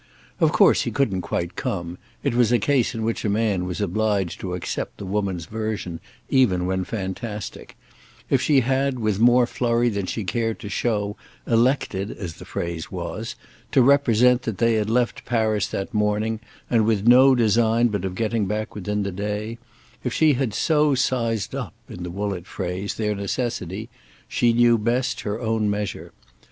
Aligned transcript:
Of 0.39 0.51
course 0.51 0.81
he 0.81 0.89
couldn't 0.89 1.21
quite 1.21 1.55
come; 1.55 1.99
it 2.23 2.33
was 2.33 2.51
a 2.51 2.57
case 2.57 2.95
in 2.95 3.03
which 3.03 3.23
a 3.23 3.29
man 3.29 3.65
was 3.65 3.79
obliged 3.79 4.39
to 4.39 4.55
accept 4.55 4.97
the 4.97 5.05
woman's 5.05 5.45
version, 5.45 5.99
even 6.27 6.65
when 6.65 6.83
fantastic; 6.85 7.77
if 8.27 8.41
she 8.41 8.61
had, 8.61 8.97
with 8.97 9.19
more 9.19 9.45
flurry 9.45 9.89
than 9.89 10.07
she 10.07 10.23
cared 10.23 10.57
to 10.61 10.69
show, 10.69 11.17
elected, 11.45 12.09
as 12.09 12.37
the 12.37 12.45
phrase 12.45 12.91
was, 12.91 13.35
to 13.73 13.83
represent 13.83 14.41
that 14.41 14.57
they 14.57 14.73
had 14.73 14.89
left 14.89 15.23
Paris 15.23 15.67
that 15.67 15.93
morning, 15.93 16.39
and 16.67 16.83
with 16.85 17.07
no 17.07 17.35
design 17.35 17.89
but 17.89 18.03
of 18.03 18.15
getting 18.15 18.47
back 18.47 18.73
within 18.73 19.03
the 19.03 19.11
day—if 19.11 20.11
she 20.11 20.33
had 20.33 20.51
so 20.55 20.95
sized 20.95 21.53
up, 21.53 21.75
in 21.87 22.01
the 22.01 22.09
Woollett 22.09 22.47
phrase, 22.47 22.95
their 22.95 23.13
necessity, 23.13 23.87
she 24.27 24.51
knew 24.51 24.79
best 24.79 25.21
her 25.21 25.39
own 25.39 25.69
measure. 25.69 26.11